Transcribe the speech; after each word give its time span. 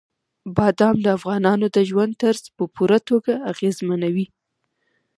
بادام 0.55 0.95
د 1.03 1.07
افغانانو 1.17 1.65
د 1.75 1.77
ژوند 1.89 2.13
طرز 2.21 2.43
په 2.57 2.63
پوره 2.75 2.99
توګه 3.09 3.33
اغېزمنوي. 3.51 4.27